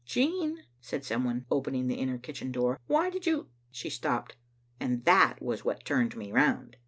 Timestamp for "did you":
3.11-3.49